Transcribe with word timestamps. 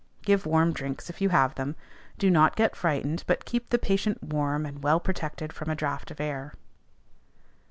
Give 0.23 0.47
warm 0.47 0.73
drinks 0.73 1.11
if 1.11 1.21
you 1.21 1.29
have 1.29 1.53
them. 1.53 1.75
Do 2.17 2.31
not 2.31 2.55
get 2.55 2.75
frightened, 2.75 3.23
but 3.27 3.45
keep 3.45 3.69
the 3.69 3.77
patient 3.77 4.23
warm, 4.23 4.65
and 4.65 4.81
well 4.81 4.99
protected 4.99 5.53
from 5.53 5.69
a 5.69 5.75
draught 5.75 6.09
of 6.09 6.19
air. 6.19 6.55